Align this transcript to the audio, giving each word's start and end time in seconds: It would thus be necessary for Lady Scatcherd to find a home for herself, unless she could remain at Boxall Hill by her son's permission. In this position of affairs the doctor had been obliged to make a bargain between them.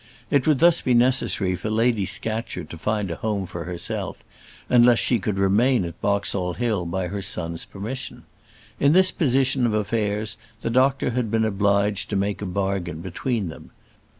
It 0.31 0.47
would 0.47 0.57
thus 0.57 0.81
be 0.81 0.95
necessary 0.95 1.55
for 1.55 1.69
Lady 1.69 2.07
Scatcherd 2.07 2.71
to 2.71 2.77
find 2.79 3.11
a 3.11 3.17
home 3.17 3.45
for 3.45 3.65
herself, 3.65 4.23
unless 4.67 4.97
she 4.97 5.19
could 5.19 5.37
remain 5.37 5.85
at 5.85 6.01
Boxall 6.01 6.53
Hill 6.53 6.87
by 6.87 7.09
her 7.09 7.21
son's 7.21 7.65
permission. 7.65 8.23
In 8.79 8.93
this 8.93 9.11
position 9.11 9.63
of 9.67 9.75
affairs 9.75 10.37
the 10.61 10.71
doctor 10.71 11.11
had 11.11 11.29
been 11.29 11.45
obliged 11.45 12.09
to 12.09 12.15
make 12.15 12.41
a 12.41 12.47
bargain 12.47 13.01
between 13.01 13.49
them. 13.49 13.69